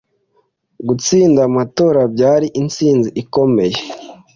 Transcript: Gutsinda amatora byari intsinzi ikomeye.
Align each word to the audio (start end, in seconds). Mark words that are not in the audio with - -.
Gutsinda 0.87 1.39
amatora 1.49 2.01
byari 2.13 2.47
intsinzi 2.61 3.09
ikomeye. 3.21 3.77